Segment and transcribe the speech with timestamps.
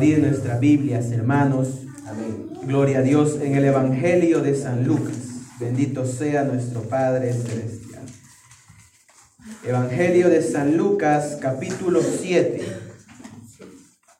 [0.00, 1.82] abrir nuestras Biblias, hermanos.
[2.06, 2.48] Amén.
[2.62, 5.14] Gloria a Dios en el Evangelio de San Lucas.
[5.60, 8.04] Bendito sea nuestro Padre Celestial.
[9.62, 12.62] Evangelio de San Lucas, capítulo 7.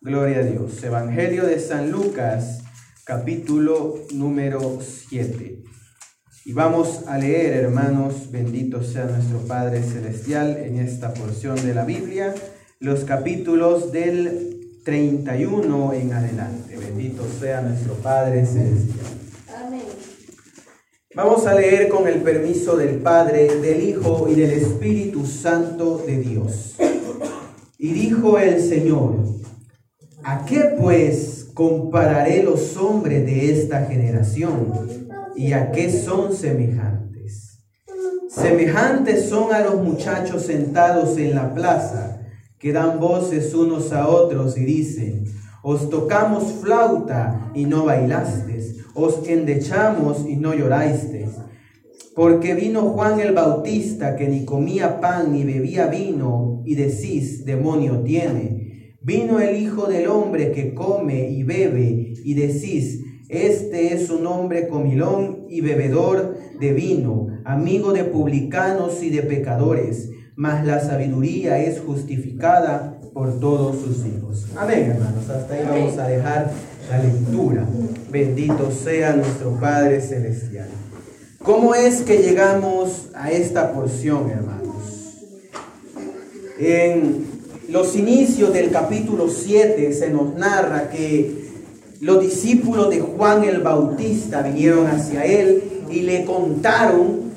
[0.03, 0.85] Gloria a Dios.
[0.85, 2.59] Evangelio de San Lucas,
[3.05, 5.63] capítulo número 7.
[6.45, 11.87] Y vamos a leer, hermanos, bendito sea nuestro Padre Celestial, en esta porción de la
[11.87, 12.35] Biblia,
[12.81, 16.77] los capítulos del 31 en adelante.
[16.77, 19.07] Bendito sea nuestro Padre Celestial.
[19.65, 19.83] Amén.
[21.15, 26.19] Vamos a leer con el permiso del Padre, del Hijo y del Espíritu Santo de
[26.19, 26.77] Dios.
[27.79, 29.17] Y dijo el Señor,
[30.23, 34.73] ¿a qué pues compararé los hombres de esta generación?
[35.37, 37.65] ¿Y a qué son semejantes?
[38.31, 42.21] Semejantes son a los muchachos sentados en la plaza
[42.61, 45.25] que dan voces unos a otros y dicen,
[45.63, 51.31] os tocamos flauta y no bailasteis, os endechamos y no llorasteis.
[52.15, 58.01] Porque vino Juan el Bautista que ni comía pan ni bebía vino y decís, demonio
[58.01, 58.99] tiene.
[59.01, 63.01] Vino el Hijo del Hombre que come y bebe y decís,
[63.31, 70.11] este es un hombre comilón y bebedor de vino, amigo de publicanos y de pecadores
[70.41, 74.47] mas la sabiduría es justificada por todos sus hijos.
[74.57, 75.29] Amén, hermanos.
[75.29, 76.51] Hasta ahí vamos a dejar
[76.91, 77.67] la lectura.
[78.11, 80.69] Bendito sea nuestro Padre Celestial.
[81.45, 85.19] ¿Cómo es que llegamos a esta porción, hermanos?
[86.59, 87.27] En
[87.69, 91.51] los inicios del capítulo 7 se nos narra que
[92.01, 97.29] los discípulos de Juan el Bautista vinieron hacia él y le contaron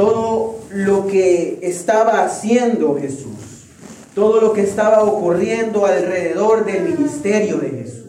[0.00, 3.66] todo lo que estaba haciendo Jesús,
[4.14, 8.06] todo lo que estaba ocurriendo alrededor del ministerio de Jesús.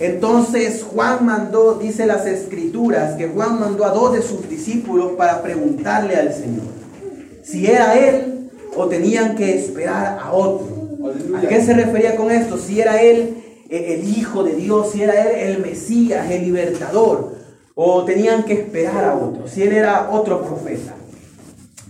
[0.00, 5.40] Entonces Juan mandó, dice las escrituras, que Juan mandó a dos de sus discípulos para
[5.40, 6.66] preguntarle al Señor
[7.44, 10.66] si era él o tenían que esperar a otro.
[11.36, 12.58] ¿A qué se refería con esto?
[12.58, 13.36] Si era él
[13.68, 17.31] eh, el Hijo de Dios, si era él el Mesías, el libertador,
[17.74, 20.94] o tenían que esperar a otro, si él era otro profeta.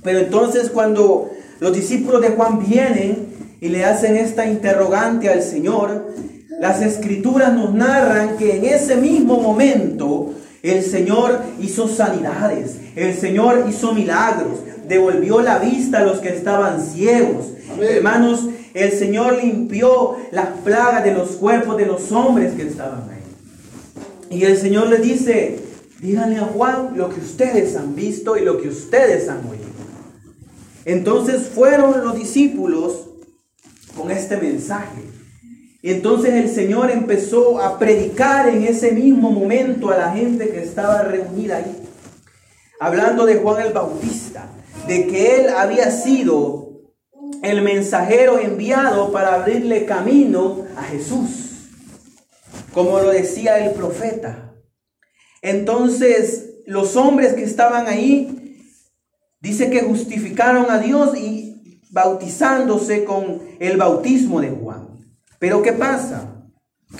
[0.03, 3.29] Pero entonces cuando los discípulos de Juan vienen
[3.61, 6.13] y le hacen esta interrogante al Señor,
[6.61, 13.67] las escrituras nos narran que en ese mismo momento el Señor hizo sanidades, el Señor
[13.69, 17.47] hizo milagros, devolvió la vista a los que estaban ciegos.
[17.81, 24.39] Hermanos, el Señor limpió las plagas de los cuerpos de los hombres que estaban ahí.
[24.39, 25.59] Y el Señor le dice,
[26.03, 29.63] díganle a Juan lo que ustedes han visto y lo que ustedes han oído.
[30.85, 33.09] Entonces fueron los discípulos
[33.97, 35.03] con este mensaje.
[35.81, 41.03] Entonces el Señor empezó a predicar en ese mismo momento a la gente que estaba
[41.03, 41.77] reunida ahí.
[42.81, 44.49] Hablando de Juan el Bautista,
[44.89, 46.81] de que él había sido
[47.45, 51.69] el mensajero enviado para abrirle camino a Jesús,
[52.75, 54.52] como lo decía el profeta.
[55.43, 58.43] Entonces los hombres que estaban ahí
[59.43, 65.01] Dice que justificaron a Dios y bautizándose con el bautismo de Juan.
[65.41, 66.47] Pero ¿qué pasa?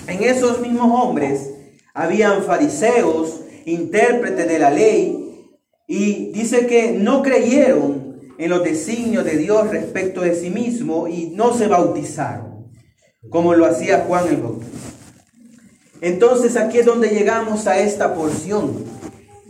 [0.07, 1.51] En esos mismos hombres
[1.93, 5.19] habían fariseos, intérpretes de la ley,
[5.87, 11.27] y dice que no creyeron en los designios de Dios respecto de sí mismo y
[11.27, 12.69] no se bautizaron,
[13.29, 14.92] como lo hacía Juan el Bautista.
[16.03, 18.83] Entonces aquí es donde llegamos a esta porción.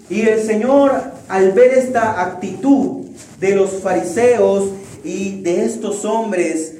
[0.08, 0.91] Y el Señor
[1.28, 3.08] al ver esta actitud
[3.40, 4.69] de los fariseos
[5.03, 6.75] y de estos hombres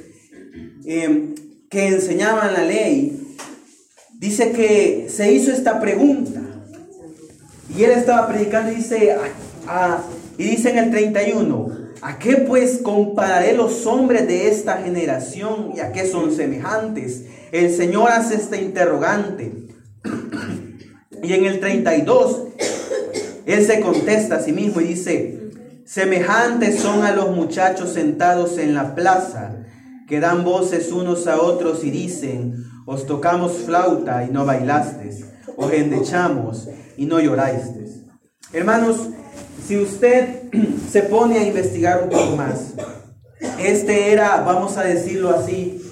[0.84, 1.34] em,
[1.68, 3.36] que enseñaban la ley,
[4.20, 6.40] dice que se hizo esta pregunta.
[7.76, 9.16] Y él estaba predicando y dice,
[10.38, 15.80] y dice en el 31, ¿a qué pues compararé los hombres de esta generación y
[15.80, 17.24] a qué son semejantes?
[17.50, 19.64] El Señor hace esta interrogante.
[21.22, 22.44] Y en el 32
[23.46, 25.50] él se contesta a sí mismo y dice,
[25.84, 29.64] semejantes son a los muchachos sentados en la plaza,
[30.08, 35.72] que dan voces unos a otros y dicen, os tocamos flauta y no bailastes, os
[35.72, 38.02] endechamos y no llorasteis.
[38.52, 39.08] Hermanos,
[39.66, 40.50] si usted
[40.90, 42.74] se pone a investigar un poco más,
[43.58, 45.82] este era, vamos a decirlo así,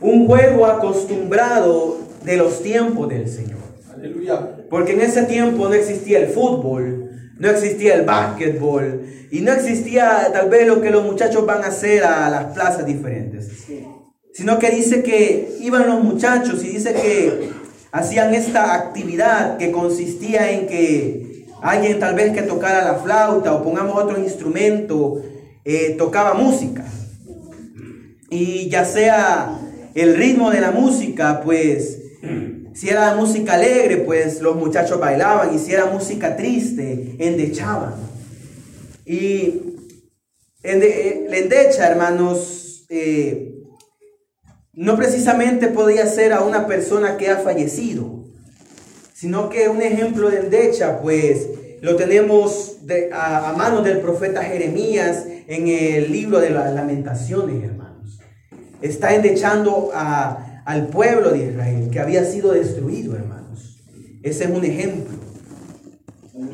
[0.00, 3.58] un juego acostumbrado de los tiempos del Señor.
[4.68, 10.28] Porque en ese tiempo no existía el fútbol, no existía el básquetbol y no existía
[10.30, 13.48] tal vez lo que los muchachos van a hacer a las plazas diferentes.
[14.34, 17.50] sino que dice que iban los muchachos y dice que
[17.92, 23.62] hacían esta actividad que consistía en que alguien tal vez que tocara la flauta o
[23.64, 25.22] pongamos otro instrumento,
[25.64, 26.84] eh, tocaba música.
[28.30, 29.58] Y ya sea
[29.94, 31.97] el ritmo de la música, pues
[32.78, 37.94] si era música alegre, pues los muchachos bailaban y si era música triste, endechaban.
[39.04, 39.80] Y
[40.62, 43.52] eh, la endecha, hermanos, eh,
[44.74, 48.24] no precisamente podía ser a una persona que ha fallecido,
[49.12, 51.48] sino que un ejemplo de endecha, pues
[51.80, 52.76] lo tenemos
[53.12, 58.20] a, manos del profeta Jeremías en el libro de las lamentaciones, hermanos.
[58.80, 59.90] Está endechando
[60.68, 63.78] al pueblo de Israel que había sido destruido, hermanos.
[64.22, 65.16] Ese es un ejemplo.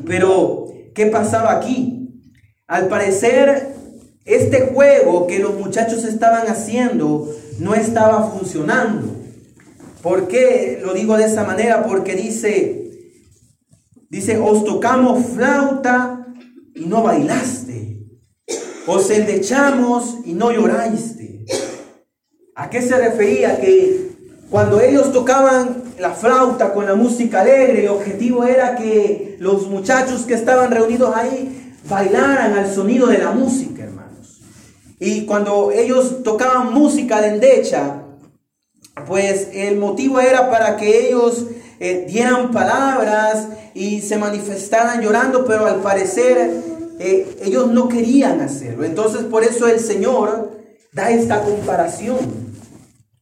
[0.05, 2.23] Pero, ¿qué pasaba aquí?
[2.65, 3.75] Al parecer,
[4.23, 7.29] este juego que los muchachos estaban haciendo
[7.59, 9.13] no estaba funcionando.
[10.01, 11.85] ¿Por qué lo digo de esa manera?
[11.85, 12.91] Porque dice,
[14.09, 16.25] dice, os tocamos flauta
[16.73, 17.99] y no bailaste.
[18.87, 21.43] Os endechamos y no lloraste.
[22.55, 23.59] ¿A qué se refería?
[23.59, 24.04] Que
[24.49, 30.21] cuando ellos tocaban la flauta con la música alegre, el objetivo era que los muchachos
[30.21, 33.75] que estaban reunidos ahí bailaran al sonido de la música,
[34.99, 38.03] y cuando ellos tocaban música de endecha,
[39.07, 41.45] pues el motivo era para que ellos
[41.79, 46.61] eh, dieran palabras y se manifestaran llorando, pero al parecer
[46.99, 48.85] eh, ellos no querían hacerlo.
[48.85, 50.51] Entonces por eso el Señor
[50.93, 52.44] da esta comparación.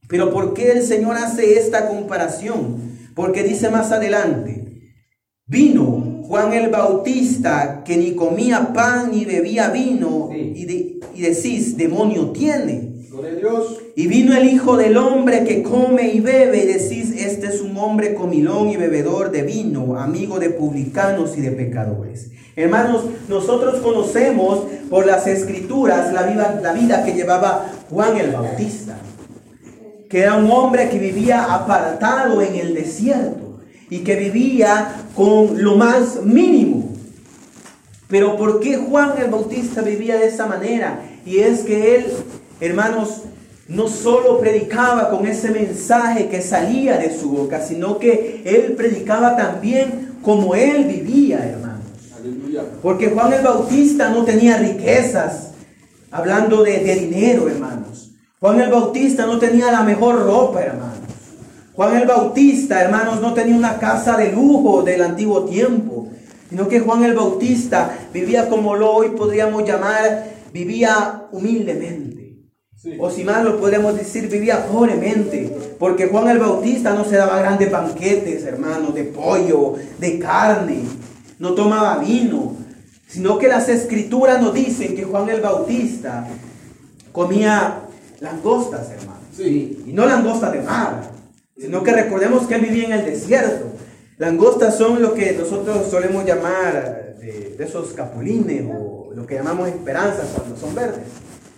[0.08, 2.76] Pero ¿por qué el Señor hace esta comparación?
[3.14, 4.64] Porque dice más adelante,
[5.46, 12.30] vino Juan el Bautista que ni comía pan ni bebía vino y, y decís, demonio
[12.30, 12.94] tiene.
[13.94, 17.76] Y vino el Hijo del Hombre que come y bebe y decís, este es un
[17.76, 22.30] hombre comilón y bebedor de vino, amigo de publicanos y de pecadores.
[22.56, 28.96] Hermanos, nosotros conocemos por las escrituras la vida, la vida que llevaba Juan el Bautista,
[30.08, 33.60] que era un hombre que vivía apartado en el desierto
[33.90, 36.92] y que vivía con lo más mínimo.
[38.08, 41.00] Pero ¿por qué Juan el Bautista vivía de esa manera?
[41.24, 42.06] Y es que él,
[42.60, 43.22] hermanos,
[43.66, 49.36] no solo predicaba con ese mensaje que salía de su boca, sino que él predicaba
[49.36, 51.82] también como él vivía, hermanos.
[52.82, 55.50] Porque Juan el Bautista no tenía riquezas,
[56.10, 57.73] hablando de, de dinero, hermanos.
[58.44, 60.98] Juan el Bautista no tenía la mejor ropa, hermanos.
[61.72, 66.10] Juan el Bautista, hermanos, no tenía una casa de lujo del antiguo tiempo
[66.50, 72.44] sino que Juan el Bautista vivía como lo hoy podríamos llamar, vivía humildemente.
[72.98, 75.56] O si más lo podemos decir, vivía pobremente.
[75.78, 80.82] Porque Juan el Bautista no se daba grandes banquetes, hermanos, de pollo, de carne.
[81.38, 82.56] No tomaba vino.
[83.08, 86.28] Sino que las escrituras nos dicen que Juan el Bautista
[87.10, 87.83] comía
[88.24, 89.38] langostas, hermanos.
[89.38, 91.10] Y no langostas de mar.
[91.56, 93.66] Sino que recordemos que él vivía en el desierto.
[94.18, 100.26] Langostas son lo que nosotros solemos llamar de, esos capulines o lo que llamamos esperanzas
[100.34, 101.04] cuando son verdes.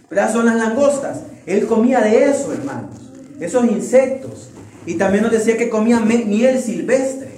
[0.09, 1.21] Pero son las langostas.
[1.47, 2.95] Él comía de eso, hermanos.
[3.41, 4.51] Esos insectos.
[4.85, 7.31] Y también nos decía que comía miel silvestre.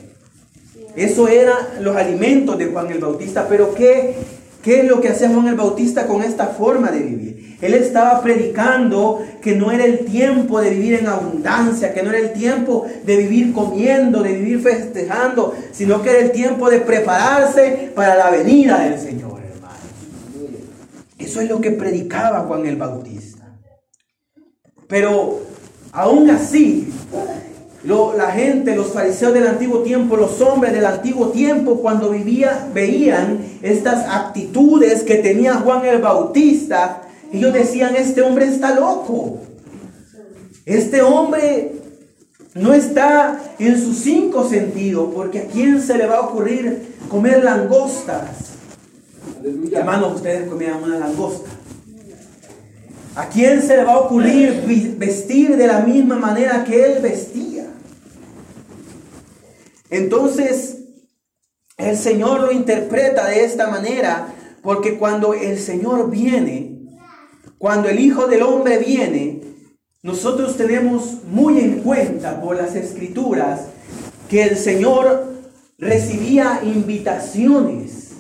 [0.97, 3.47] Eso eran los alimentos de Juan el Bautista.
[3.49, 4.17] Pero ¿qué,
[4.63, 7.48] ¿qué es lo que hacía Juan el Bautista con esta forma de vivir?
[7.61, 12.21] Él estaba predicando que no era el tiempo de vivir en abundancia, que no era
[12.21, 17.91] el tiempo de vivir comiendo, de vivir festejando, sino que era el tiempo de prepararse
[17.97, 19.79] para la venida del Señor, hermanos.
[21.19, 23.59] Eso es lo que predicaba Juan el Bautista.
[24.87, 25.41] Pero
[25.91, 26.93] aún así,
[27.85, 33.41] la gente, los fariseos del antiguo tiempo, los hombres del antiguo tiempo, cuando vivía, veían
[33.63, 39.41] estas actitudes que tenía Juan el Bautista, ellos decían, este hombre está loco.
[40.65, 41.73] Este hombre
[42.55, 47.43] no está en sus cinco sentidos, porque a quién se le va a ocurrir comer
[47.43, 48.55] langostas.
[49.73, 51.51] Hermanos, ustedes comían una langosta.
[53.15, 57.67] ¿A quién se le va a ocurrir vestir de la misma manera que él vestía?
[59.91, 60.79] Entonces,
[61.79, 66.68] el Señor lo interpreta de esta manera, porque cuando el Señor viene,
[67.59, 69.41] cuando el Hijo del Hombre viene,
[70.03, 73.63] nosotros tenemos muy en cuenta por las escrituras
[74.31, 75.27] que el Señor
[75.77, 78.11] recibía invitaciones,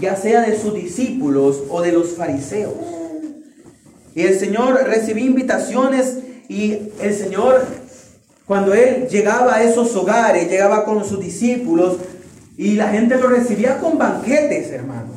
[0.00, 2.74] ya sea de sus discípulos o de los fariseos.
[4.14, 7.64] Y el Señor recibía invitaciones Y el Señor,
[8.44, 11.98] cuando Él llegaba a esos hogares, llegaba con sus discípulos
[12.56, 15.14] y la gente lo recibía con banquetes, hermanos.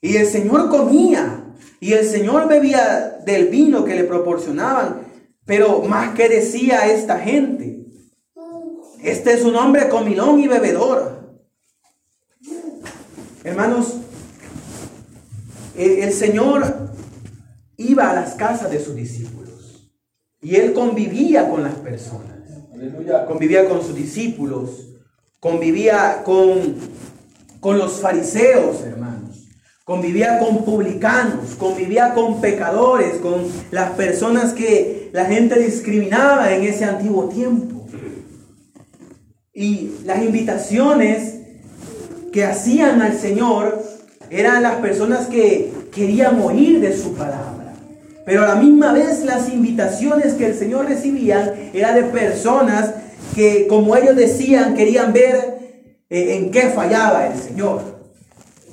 [0.00, 1.41] Y el Señor comía
[1.82, 5.00] y el Señor bebía del vino que le proporcionaban.
[5.44, 7.86] Pero más que decía esta gente,
[9.02, 11.40] este es un hombre comilón y bebedor.
[13.42, 13.96] Hermanos,
[15.76, 16.92] el Señor
[17.76, 19.90] iba a las casas de sus discípulos
[20.40, 22.38] y él convivía con las personas.
[23.26, 24.86] Convivía con sus discípulos,
[25.40, 26.76] convivía con,
[27.58, 29.21] con los fariseos, hermanos.
[29.84, 36.84] Convivía con publicanos, convivía con pecadores, con las personas que la gente discriminaba en ese
[36.84, 37.84] antiguo tiempo.
[39.52, 41.40] Y las invitaciones
[42.32, 43.82] que hacían al Señor
[44.30, 47.74] eran las personas que querían oír de su palabra.
[48.24, 52.94] Pero a la misma vez las invitaciones que el Señor recibía eran de personas
[53.34, 55.58] que, como ellos decían, querían ver
[56.08, 57.91] eh, en qué fallaba el Señor,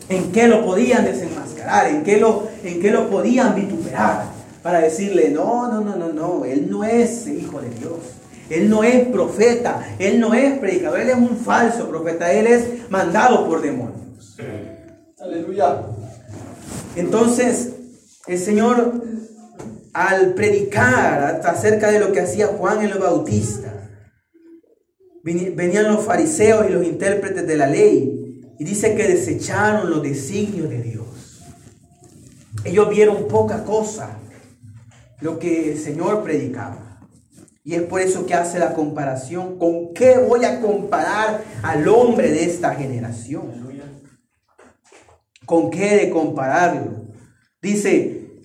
[0.09, 4.25] en qué lo podían desenmascarar, en qué lo, en qué lo podían vituperar,
[4.63, 7.99] para decirle, no, no, no, no, no, Él no es hijo de Dios.
[8.49, 12.89] Él no es profeta, Él no es predicador, Él es un falso profeta, Él es
[12.89, 14.37] mandado por demonios.
[15.19, 15.81] Aleluya.
[16.95, 17.73] Entonces,
[18.25, 19.03] el Señor,
[19.93, 23.73] al predicar acerca de lo que hacía Juan el Bautista,
[25.23, 28.18] venían los fariseos y los intérpretes de la ley
[28.59, 31.41] y dice que desecharon los designios de Dios.
[32.65, 34.17] Ellos vieron poca cosa
[35.21, 36.99] lo que el Señor predicaba.
[37.63, 39.57] Y es por eso que hace la comparación.
[39.57, 43.69] ¿Con qué voy a comparar al hombre de esta generación?
[45.45, 47.07] ¿Con qué de compararlo?
[47.61, 48.43] Dice,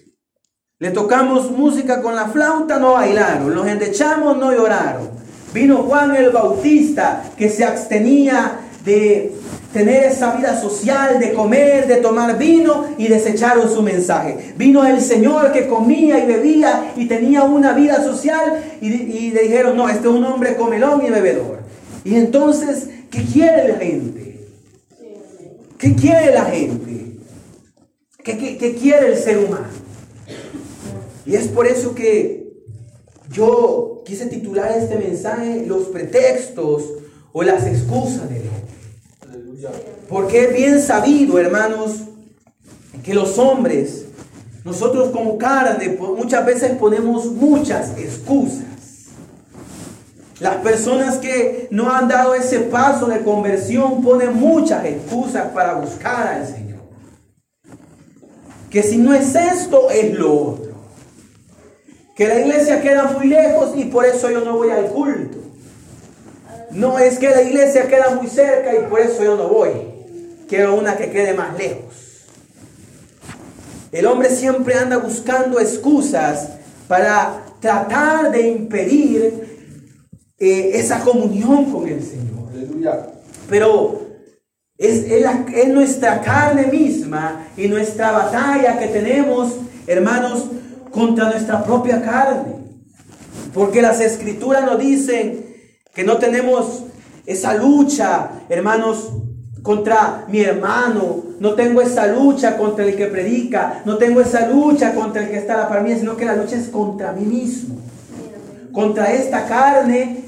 [0.79, 3.53] le tocamos música con la flauta, no bailaron.
[3.55, 5.11] Los endechamos, no lloraron.
[5.53, 9.34] Vino Juan el Bautista, que se abstenía de
[9.75, 14.55] tener esa vida social, de comer, de tomar vino y desecharon su mensaje.
[14.57, 19.43] Vino el Señor que comía y bebía y tenía una vida social y, y le
[19.43, 21.59] dijeron, no, este es un hombre comelón y bebedor.
[22.05, 24.25] Y entonces, ¿qué quiere la gente?
[25.77, 27.17] ¿Qué quiere la gente?
[28.23, 29.67] ¿Qué, quiere el ser humano?
[31.27, 32.45] Y es por eso que
[33.31, 36.85] yo quise titular este mensaje Los pretextos
[37.33, 38.44] o las excusas de.
[40.09, 42.01] Porque es bien sabido, hermanos,
[43.03, 44.07] que los hombres,
[44.65, 48.65] nosotros como carne, muchas veces ponemos muchas excusas.
[50.41, 56.29] Las personas que no han dado ese paso de conversión ponen muchas excusas para buscar
[56.29, 56.81] al Señor.
[58.71, 60.75] Que si no es esto, es lo otro.
[62.17, 65.39] Que la iglesia queda muy lejos y por eso yo no voy al culto.
[66.75, 69.71] No es que la iglesia queda muy cerca y por eso yo no voy.
[70.49, 71.95] Quiero una que quede más lejos.
[73.93, 76.49] El hombre siempre anda buscando excusas
[76.89, 79.73] para tratar de impedir
[80.37, 82.49] eh, esa comunión con el Señor.
[82.53, 83.07] Aleluya.
[83.49, 84.03] Pero
[84.77, 89.55] es, es, nuestra carne misma y nuestra batalla que tenemos,
[89.87, 90.47] hermanos,
[90.91, 92.57] contra nuestra propia carne.
[93.55, 95.44] Porque las escrituras nos dicen
[95.95, 96.85] que no tenemos
[97.27, 99.13] esa lucha, hermanos,
[99.63, 101.23] contra mi hermano.
[101.41, 103.83] No tengo esa lucha contra el que predica.
[103.85, 106.37] No tengo esa lucha contra el que está a la par mí, sino que la
[106.37, 107.77] lucha es contra mí mismo.
[108.73, 110.23] Contra esta carne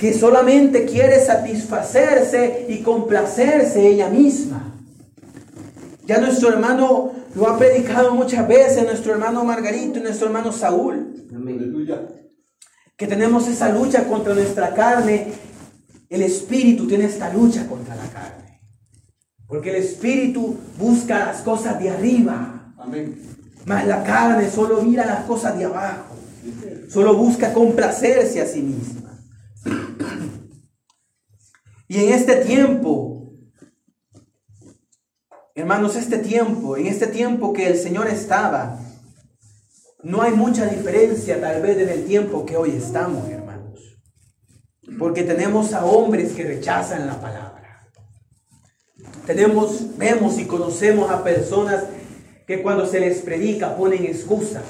[0.00, 4.72] que solamente quiere satisfacerse y complacerse ella misma.
[6.06, 11.26] Ya nuestro hermano lo ha predicado muchas veces, nuestro hermano Margarito y nuestro hermano Saúl.
[13.00, 15.32] Que tenemos esa lucha contra nuestra carne.
[16.10, 18.60] El espíritu tiene esta lucha contra la carne.
[19.46, 22.74] Porque el espíritu busca las cosas de arriba.
[22.76, 23.18] Amén.
[23.64, 26.14] Mas la carne solo mira las cosas de abajo.
[26.90, 29.18] Solo busca complacerse a sí misma.
[31.88, 33.32] Y en este tiempo,
[35.54, 38.78] hermanos, este tiempo, en este tiempo que el Señor estaba,
[40.02, 43.98] no hay mucha diferencia tal vez en el tiempo que hoy estamos, hermanos.
[44.98, 47.88] Porque tenemos a hombres que rechazan la palabra.
[49.26, 51.84] Tenemos, vemos y conocemos a personas
[52.46, 54.64] que cuando se les predica ponen excusas.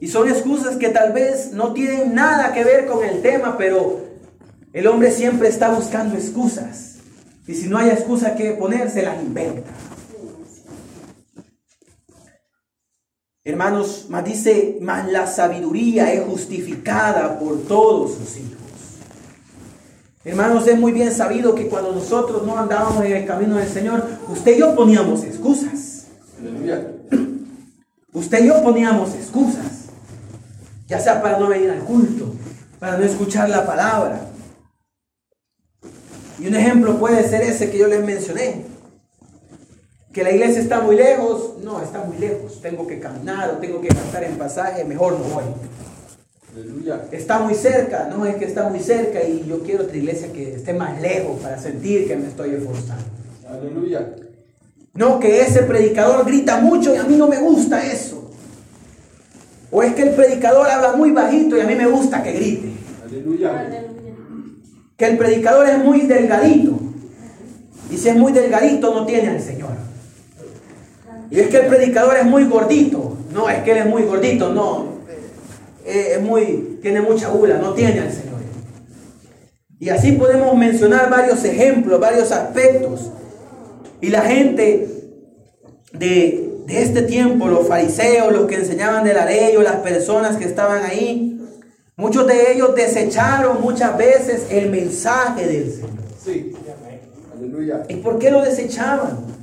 [0.00, 4.00] Y son excusas que tal vez no tienen nada que ver con el tema, pero
[4.72, 6.98] el hombre siempre está buscando excusas.
[7.48, 9.70] Y si no hay excusa que poner, se las inventa.
[13.48, 18.58] Hermanos, más dice, más la sabiduría es justificada por todos sus hijos.
[20.22, 24.06] Hermanos, es muy bien sabido que cuando nosotros no andábamos en el camino del Señor,
[24.28, 26.08] usted y yo poníamos excusas.
[28.12, 29.86] Usted y yo poníamos excusas.
[30.86, 32.30] Ya sea para no venir al culto,
[32.78, 34.26] para no escuchar la palabra.
[36.38, 38.66] Y un ejemplo puede ser ese que yo les mencioné.
[40.12, 41.54] Que la iglesia está muy lejos.
[41.62, 42.60] No, está muy lejos.
[42.60, 44.84] Tengo que caminar o tengo que gastar en pasaje.
[44.84, 45.44] Mejor no voy.
[47.12, 50.54] Está muy cerca, no es que está muy cerca y yo quiero otra iglesia que
[50.54, 53.04] esté más lejos para sentir que me estoy esforzando.
[53.48, 54.14] Aleluya.
[54.94, 58.32] No, que ese predicador grita mucho y a mí no me gusta eso.
[59.70, 62.72] O es que el predicador habla muy bajito y a mí me gusta que grite.
[63.06, 63.68] Aleluya.
[64.96, 66.78] Que el predicador es muy delgadito.
[67.90, 69.70] Y si es muy delgadito no tiene al Señor.
[71.30, 73.16] Y es que el predicador es muy gordito.
[73.32, 74.98] No, es que él es muy gordito, no.
[75.84, 78.38] Eh, es muy, tiene mucha gula, no tiene al Señor.
[79.78, 83.10] Y así podemos mencionar varios ejemplos, varios aspectos.
[84.00, 84.88] Y la gente
[85.92, 90.36] de, de este tiempo, los fariseos, los que enseñaban de la ley o las personas
[90.36, 91.40] que estaban ahí,
[91.96, 95.90] muchos de ellos desecharon muchas veces el mensaje del Señor.
[96.24, 96.52] Sí.
[97.36, 97.84] Aleluya.
[97.88, 99.37] ¿Y por qué lo desechaban?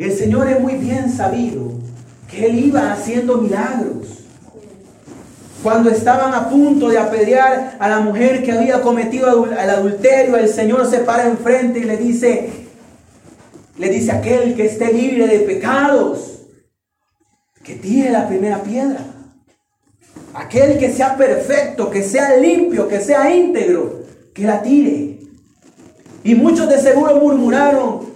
[0.00, 1.72] El Señor es muy bien sabido
[2.26, 4.24] que Él iba haciendo milagros.
[5.62, 10.48] Cuando estaban a punto de apedrear a la mujer que había cometido el adulterio, el
[10.48, 12.48] Señor se para enfrente y le dice,
[13.76, 16.46] le dice aquel que esté libre de pecados,
[17.62, 19.00] que tire la primera piedra.
[20.32, 24.00] Aquel que sea perfecto, que sea limpio, que sea íntegro,
[24.32, 25.18] que la tire.
[26.24, 28.09] Y muchos de seguro murmuraron,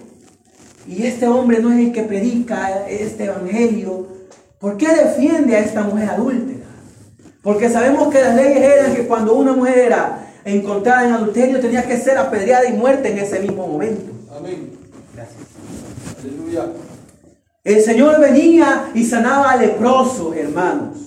[0.86, 4.06] y este hombre no es el que predica este evangelio,
[4.58, 6.66] ¿por qué defiende a esta mujer adúltera?
[7.42, 11.86] Porque sabemos que las leyes eran que cuando una mujer era encontrada en adulterio tenía
[11.86, 14.12] que ser apedreada y muerta en ese mismo momento.
[14.36, 14.72] Amén.
[15.14, 15.38] Gracias.
[16.20, 16.66] Aleluya.
[17.62, 20.98] El Señor venía y sanaba al leproso, hermanos.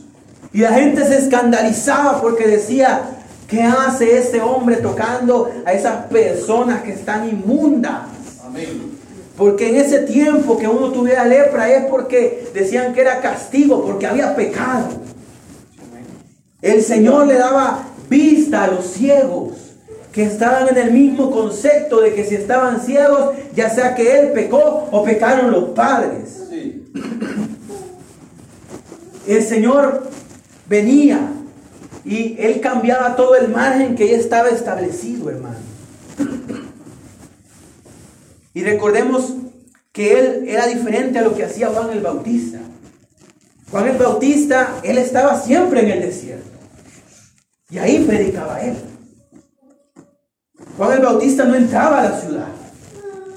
[0.54, 3.02] Y la gente se escandalizaba porque decía,
[3.48, 8.08] ¿qué hace ese hombre tocando a esas personas que están inmundas?
[8.44, 8.97] Amén.
[9.38, 14.08] Porque en ese tiempo que uno tuviera lepra es porque decían que era castigo, porque
[14.08, 14.88] había pecado.
[16.62, 19.54] El Señor le daba vista a los ciegos
[20.12, 24.32] que estaban en el mismo concepto de que si estaban ciegos, ya sea que él
[24.32, 26.42] pecó o pecaron los padres.
[29.28, 30.10] El Señor
[30.68, 31.20] venía
[32.04, 35.67] y él cambiaba todo el margen que ya estaba establecido, hermano.
[38.58, 39.36] Y recordemos
[39.92, 42.58] que él era diferente a lo que hacía Juan el Bautista.
[43.70, 46.50] Juan el Bautista, él estaba siempre en el desierto.
[47.70, 48.76] Y ahí predicaba él.
[50.76, 52.48] Juan el Bautista no entraba a la ciudad.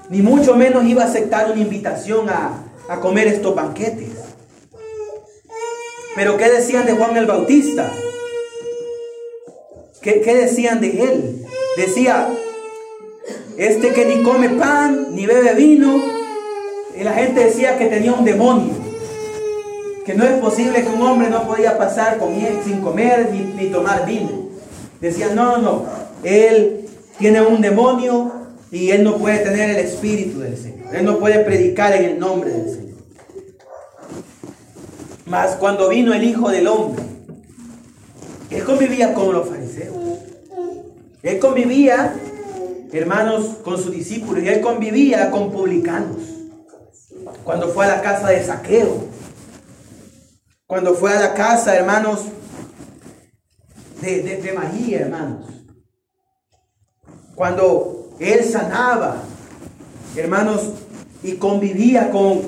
[0.09, 2.65] Ni mucho menos iba a aceptar una invitación a,
[3.03, 4.09] comer estos banquetes.
[6.17, 7.93] Pero ¿qué decían de Juan el Bautista?
[10.01, 11.47] ¿Qué, ¿Qué, decían de él?
[11.77, 12.27] Decía,
[13.69, 16.01] este que ni come pan, ni bebe vino.
[16.99, 18.91] Y la gente decía que tenía un demonio
[20.05, 22.19] que no es posible que un hombre no podía pasar
[22.65, 24.49] sin comer ni, tomar vino.
[25.01, 25.87] Decían, no, no, no,
[26.25, 26.87] él
[27.19, 28.33] tiene un demonio
[28.71, 30.95] y él no puede tener el espíritu del Señor.
[30.95, 32.99] Él no puede predicar en el nombre del Señor.
[35.27, 37.05] Mas cuando vino el Hijo del Hombre,
[38.51, 39.97] él convivía con los fariseos.
[41.23, 42.15] Él convivía,
[42.99, 46.19] hermanos, con sus discípulos y él convivía con publicanos.
[47.45, 49.05] Cuando fue a la casa de Saqueo,
[50.67, 52.27] cuando fue a la casa, hermanos,
[54.01, 55.47] de, de, María, hermanos.
[57.35, 59.23] Cuando él sanaba,
[60.17, 60.71] hermanos,
[61.23, 62.43] y convivía con,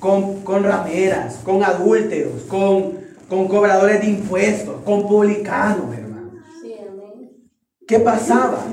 [0.00, 2.98] con, rameras, con adúlteros, con,
[3.28, 6.34] con cobradores de impuestos, con publicanos, hermanos.
[7.86, 8.64] ¿Qué pasaba?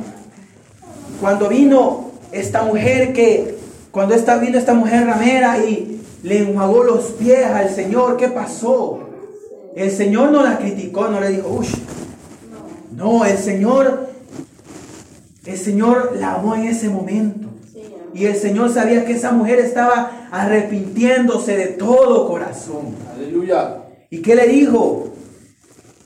[1.20, 3.58] Cuando vino esta mujer que,
[3.92, 8.18] cuando esta, vino esta mujer ramera y le enjuagó los pies al Señor.
[8.18, 9.00] ¿Qué pasó?
[9.76, 11.68] El Señor no la criticó, no le dijo, uy.
[12.96, 14.10] No, el Señor,
[15.46, 17.48] el Señor la amó en ese momento.
[18.14, 22.96] Y el Señor sabía que esa mujer estaba arrepintiéndose de todo corazón.
[23.16, 23.84] Aleluya.
[24.10, 25.10] ¿Y qué le dijo?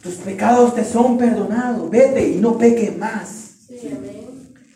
[0.01, 1.89] Tus pecados te son perdonados.
[1.89, 3.27] Vete y no peques más.
[3.67, 3.89] Sí,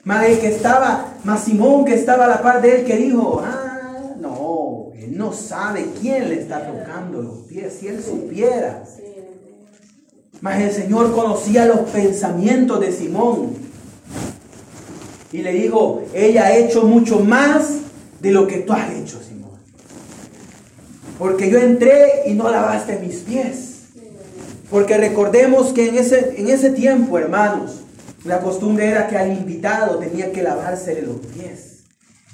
[0.06, 4.14] Más que estaba, más Simón que estaba a la par de él, que dijo, ah,
[4.20, 8.84] no, no sabe quién le está tocando los pies, si él supiera.
[10.42, 13.54] Mas el Señor conocía los pensamientos de Simón.
[15.32, 17.78] Y le dijo, ella ha hecho mucho más
[18.22, 19.58] de lo que tú has hecho, Simón.
[21.18, 23.86] Porque yo entré y no lavaste mis pies.
[24.70, 27.85] Porque recordemos que en ese, en ese tiempo, hermanos,
[28.26, 31.84] la costumbre era que al invitado tenía que lavársele los pies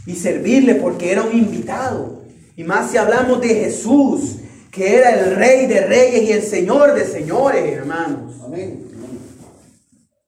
[0.06, 2.22] y servirle porque era un invitado.
[2.56, 4.38] Y más si hablamos de Jesús,
[4.72, 8.36] que era el rey de reyes y el señor de señores, hermanos.
[8.44, 8.88] Amén.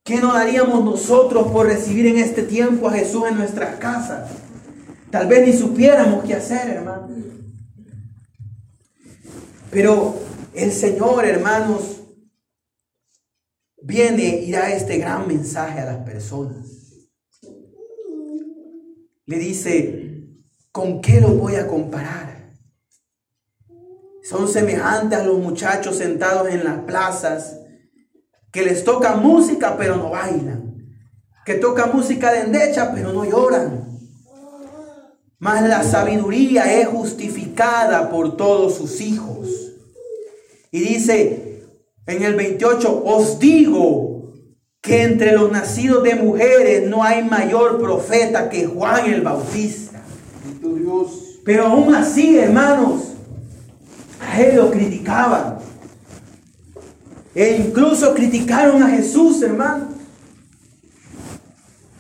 [0.04, 4.32] ¿Qué no daríamos nosotros por recibir en este tiempo a Jesús en nuestras casas?
[5.10, 7.12] Tal vez ni supiéramos qué hacer, hermanos.
[9.71, 10.15] Pero
[10.54, 12.03] el Señor, hermanos,
[13.84, 16.65] viene y da este gran mensaje a las personas.
[19.26, 20.26] Le dice,
[20.72, 22.54] ¿con qué lo voy a comparar?
[24.24, 27.60] Son semejantes a los muchachos sentados en las plazas
[28.52, 30.78] que les toca música pero no bailan,
[31.46, 33.89] que toca música de endecha pero no lloran.
[35.39, 39.50] Mas la sabiduría es justificada por todos sus hijos.
[40.72, 41.43] Y dice
[42.06, 44.34] en el 28, os digo
[44.82, 50.02] que entre los nacidos de mujeres no hay mayor profeta que Juan el Bautista.
[51.46, 53.13] Pero aún así, hermanos,
[54.20, 55.58] a él lo criticaban.
[57.36, 59.88] E incluso criticaron a Jesús, hermano.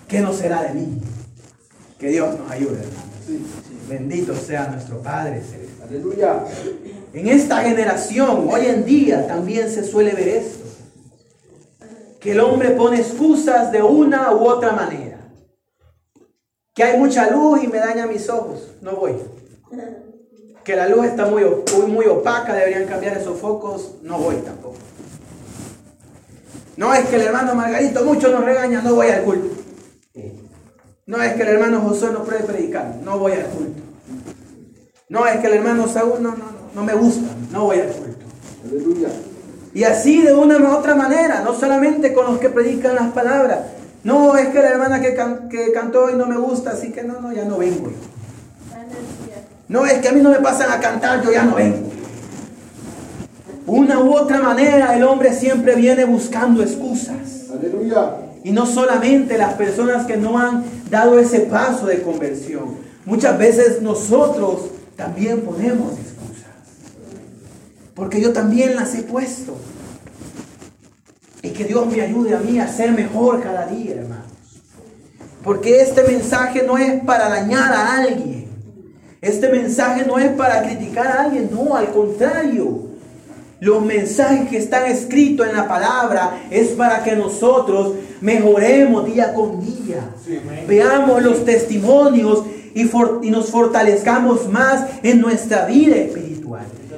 [0.07, 1.01] ¿Qué no será de mí?
[1.97, 3.13] Que Dios nos ayude, hermano.
[3.89, 5.41] Bendito sea nuestro Padre
[5.87, 6.43] Aleluya.
[7.13, 10.63] En esta generación, hoy en día, también se suele ver esto.
[12.19, 15.19] Que el hombre pone excusas de una u otra manera.
[16.73, 18.71] Que hay mucha luz y me daña mis ojos.
[18.81, 19.15] No voy.
[20.63, 21.43] Que la luz está muy,
[21.87, 23.95] muy, opaca, deberían cambiar esos focos.
[24.01, 24.77] No voy tampoco.
[26.77, 29.55] No es que el hermano Margarito mucho nos regaña, no voy al culto.
[31.05, 33.83] No es que el hermano José no puede predicar, no voy al culto.
[35.09, 37.87] No es que el hermano Saúl no, no, no no me gusta, no voy al
[37.87, 38.25] culto.
[38.65, 39.09] Aleluya.
[39.73, 43.59] Y así de una u otra manera, no solamente con los que predican las palabras.
[44.03, 45.15] No, es que la hermana que,
[45.49, 47.89] que cantó y no me gusta, así que no, no, ya no vengo.
[49.69, 51.89] No, es que a mí no me pasan a cantar, yo ya no vengo.
[53.65, 57.49] Una u otra manera, el hombre siempre viene buscando excusas.
[57.51, 58.17] Aleluya.
[58.43, 62.75] Y no solamente las personas que no han dado ese paso de conversión.
[63.05, 64.65] Muchas veces nosotros
[64.97, 66.12] también ponemos excusas.
[67.95, 69.55] Porque yo también las he puesto.
[71.41, 74.27] Y que Dios me ayude a mí a ser mejor cada día, hermanos.
[75.43, 78.47] Porque este mensaje no es para dañar a alguien.
[79.21, 81.49] Este mensaje no es para criticar a alguien.
[81.51, 82.93] No, al contrario.
[83.59, 89.61] Los mensajes que están escritos en la palabra es para que nosotros mejoremos día con
[89.61, 90.09] día.
[90.67, 96.32] Veamos los testimonios y, y nos fortalezcamos más en nuestra vida espiritual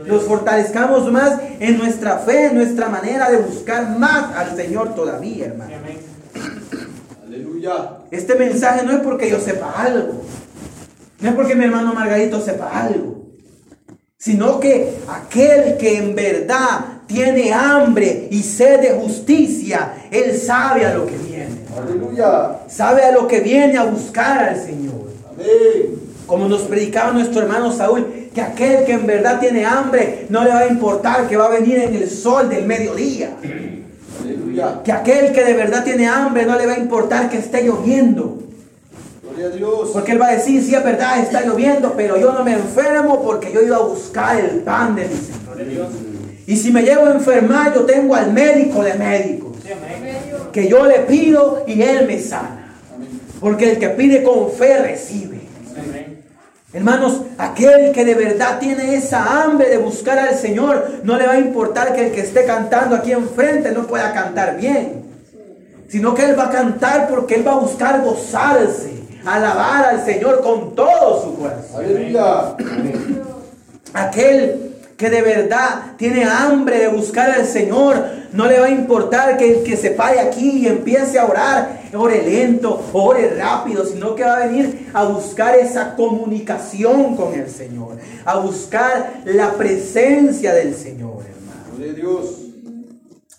[0.05, 5.47] nos fortalezcamos más en nuestra fe, en nuestra manera de buscar más al Señor todavía,
[5.47, 5.71] hermano.
[7.25, 7.97] Aleluya.
[8.11, 10.21] Este mensaje no es porque yo sepa algo,
[11.19, 13.25] no es porque mi hermano Margarito sepa algo,
[14.17, 20.93] sino que aquel que en verdad tiene hambre y sed de justicia, él sabe a
[20.93, 21.65] lo que viene.
[21.77, 22.59] Aleluya.
[22.67, 25.11] Sabe a lo que viene a buscar al Señor.
[25.29, 26.04] Amén.
[26.25, 30.49] Como nos predicaba nuestro hermano Saúl, que aquel que en verdad tiene hambre no le
[30.49, 33.31] va a importar que va a venir en el sol del mediodía.
[34.83, 38.39] Que aquel que de verdad tiene hambre no le va a importar que esté lloviendo.
[39.93, 43.21] Porque él va a decir, sí es verdad, está lloviendo, pero yo no me enfermo
[43.21, 45.89] porque yo iba a buscar el pan de mi Señor.
[46.47, 49.57] Y si me llevo a enfermar, yo tengo al médico de médicos.
[50.51, 52.77] Que yo le pido y él me sana.
[53.39, 55.34] Porque el que pide con fe recibe.
[56.75, 61.31] Hermanos, aquel que de verdad tiene esa hambre de buscar al Señor, no le va
[61.31, 65.05] a importar que el que esté cantando aquí enfrente no pueda cantar bien,
[65.87, 68.91] sino que él va a cantar porque él va a buscar gozarse,
[69.25, 71.85] alabar al Señor con todo su corazón.
[71.85, 72.57] Aleluya.
[73.93, 79.37] Aquel que de verdad tiene hambre de buscar al Señor, no le va a importar
[79.37, 84.23] que, que se pare aquí y empiece a orar, ore lento, ore rápido, sino que
[84.23, 90.75] va a venir a buscar esa comunicación con el Señor, a buscar la presencia del
[90.75, 91.77] Señor, hermano.
[91.77, 92.41] De Dios.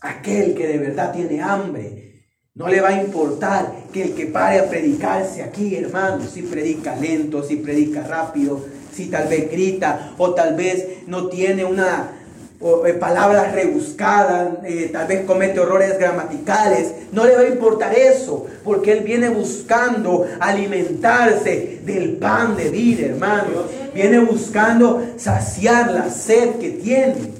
[0.00, 2.06] Aquel que de verdad tiene hambre,
[2.54, 6.96] no le va a importar que el que pare a predicarse aquí, hermano, si predica
[6.96, 12.15] lento, si predica rápido, si tal vez grita o tal vez no tiene una
[12.58, 16.92] eh, palabras rebuscadas, eh, tal vez comete errores gramaticales.
[17.12, 23.08] No le va a importar eso, porque él viene buscando alimentarse del pan de vida,
[23.08, 23.66] hermanos.
[23.94, 27.32] Viene buscando saciar la sed que tiene.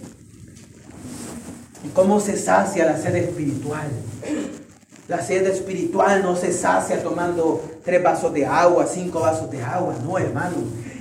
[1.83, 3.89] ¿Y cómo se sacia la sed espiritual?
[5.09, 9.95] La sed espiritual no se sacia tomando tres vasos de agua, cinco vasos de agua,
[10.05, 10.57] no, hermano.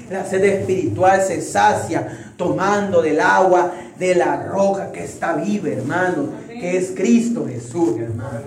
[0.09, 6.29] La sed espiritual se sacia tomando del agua de la roca que está viva, hermano,
[6.47, 8.39] que es Cristo Jesús, hermano.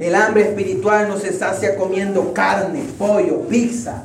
[0.00, 4.02] El hambre espiritual no se sacia comiendo carne, pollo, pizza.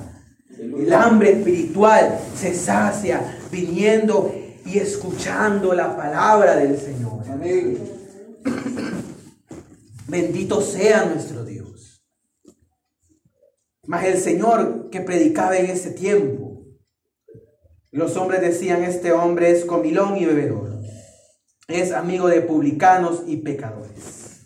[0.59, 4.33] El hambre espiritual se sacia viniendo
[4.65, 7.09] y escuchando la palabra del Señor.
[10.07, 11.48] Bendito sea nuestro Dios.
[13.89, 16.63] Mas el Señor que predicaba en ese tiempo,
[17.89, 20.79] los hombres decían, este hombre es comilón y bebedor,
[21.67, 24.41] es amigo de publicanos y pecadores.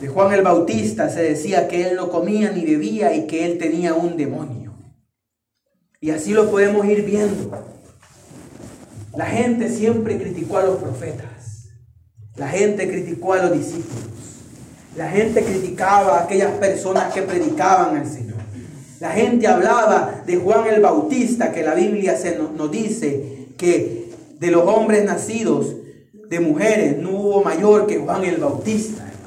[0.00, 3.58] De Juan el Bautista se decía que él no comía ni bebía y que él
[3.58, 4.74] tenía un demonio.
[6.00, 7.50] Y así lo podemos ir viendo.
[9.16, 11.70] La gente siempre criticó a los profetas.
[12.36, 14.27] La gente criticó a los discípulos.
[14.98, 18.38] La gente criticaba a aquellas personas que predicaban al Señor.
[18.98, 24.50] La gente hablaba de Juan el Bautista, que la Biblia se nos dice que de
[24.50, 25.76] los hombres nacidos
[26.28, 29.22] de mujeres no hubo mayor que Juan el Bautista, hermanos.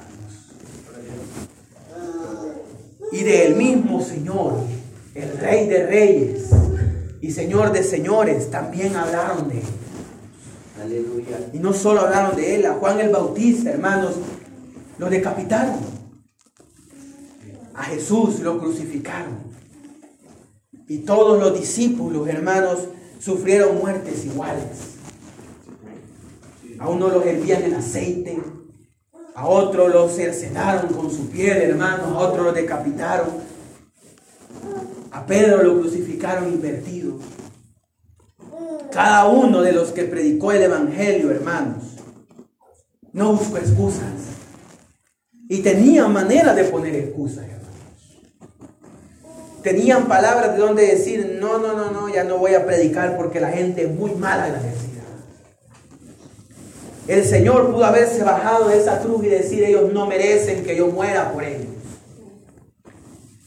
[3.13, 4.55] Y del mismo Señor,
[5.15, 6.49] el Rey de Reyes
[7.21, 9.65] y Señor de Señores, también hablaron de él.
[10.84, 11.38] Aleluya.
[11.53, 14.15] Y no solo hablaron de él, a Juan el Bautista, hermanos,
[15.01, 15.79] lo decapitaron.
[17.73, 19.39] A Jesús lo crucificaron.
[20.87, 22.81] Y todos los discípulos, hermanos,
[23.19, 24.97] sufrieron muertes iguales.
[26.77, 28.39] A uno los hervían en aceite,
[29.33, 33.29] a otro los cercenaron con su piel, hermanos, a otro los decapitaron.
[35.09, 37.15] A Pedro lo crucificaron invertido.
[38.91, 41.95] Cada uno de los que predicó el Evangelio, hermanos,
[43.13, 44.40] no buscó excusas.
[45.51, 47.45] Y tenía manera de poner excusas
[49.61, 53.39] tenían palabras de donde decir, no, no, no, no, ya no voy a predicar porque
[53.39, 55.03] la gente es muy mala agradecida.
[57.07, 60.87] El Señor pudo haberse bajado de esa cruz y decir, ellos no merecen que yo
[60.87, 61.67] muera por ellos.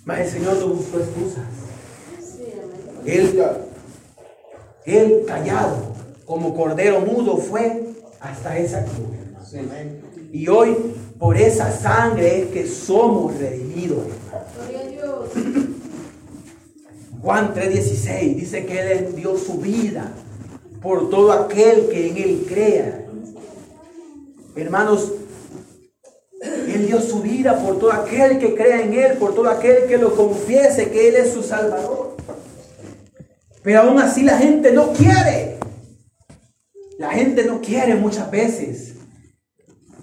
[0.05, 1.45] Mas el Señor no buscó excusas.
[3.05, 3.43] Él,
[4.85, 5.95] él callado,
[6.27, 7.87] como cordero mudo, fue
[8.21, 9.09] hasta esa cruz.
[10.33, 10.77] Y hoy,
[11.25, 14.03] por esa sangre es que somos redimidos.
[17.23, 20.13] Juan 3:16 dice que Él dio su vida
[20.83, 23.07] por todo aquel que en Él crea.
[24.55, 25.15] Hermanos,
[26.43, 29.97] Él dio su vida por todo aquel que crea en Él, por todo aquel que
[29.97, 32.19] lo confiese que Él es su Salvador.
[33.63, 35.57] Pero aún así la gente no quiere.
[36.99, 38.95] La gente no quiere muchas veces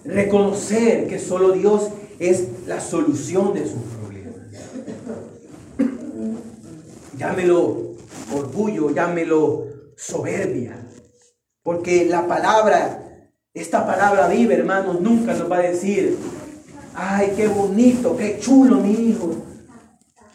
[0.03, 4.35] reconocer que solo Dios es la solución de sus problemas.
[7.17, 7.95] Llámelo
[8.33, 10.75] orgullo, llámelo soberbia.
[11.63, 16.17] Porque la palabra, esta palabra viva, hermanos, nunca nos va a decir,
[16.95, 19.35] ay, qué bonito, qué chulo mi hijo,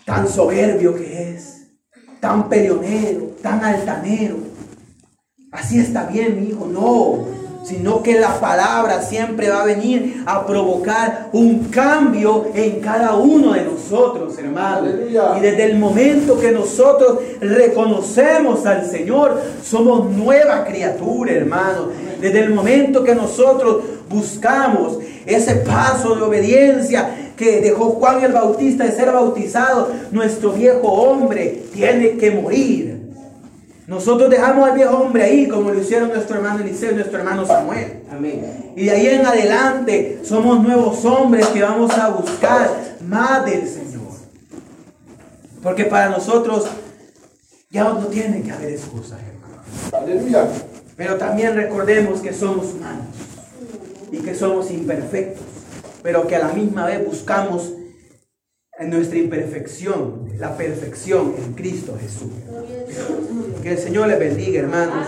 [0.04, 1.72] tan soberbio que es,
[2.20, 4.36] tan peleonero, tan altanero.
[5.50, 6.66] Así está bien, mi hijo.
[6.66, 7.35] No,
[7.66, 13.54] sino que la palabra siempre va a venir a provocar un cambio en cada uno
[13.54, 14.94] de nosotros, hermanos.
[15.36, 21.88] Y desde el momento que nosotros reconocemos al Señor, somos nueva criatura, hermanos.
[22.20, 28.84] Desde el momento que nosotros buscamos ese paso de obediencia que dejó Juan el Bautista
[28.84, 32.95] de ser bautizado, nuestro viejo hombre tiene que morir.
[33.86, 37.46] Nosotros dejamos al viejo hombre ahí, como lo hicieron nuestro hermano Eliseo y nuestro hermano
[37.46, 38.02] Samuel.
[38.10, 38.72] Amén.
[38.74, 42.68] Y de ahí en adelante somos nuevos hombres que vamos a buscar
[43.06, 43.86] más del Señor.
[45.62, 46.66] Porque para nosotros
[47.70, 49.62] ya no tiene que haber excusas, hermano.
[49.92, 50.48] Aleluya.
[50.96, 53.06] Pero también recordemos que somos humanos
[54.10, 55.44] y que somos imperfectos,
[56.02, 57.72] pero que a la misma vez buscamos
[58.78, 62.30] en nuestra imperfección, la perfección en Cristo Jesús.
[63.62, 65.04] Que el Señor les bendiga, hermanos.